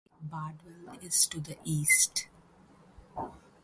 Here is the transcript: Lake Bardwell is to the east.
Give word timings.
Lake 0.03 0.31
Bardwell 0.31 0.97
is 1.03 1.27
to 1.27 1.39
the 1.39 1.59
east. 1.63 2.27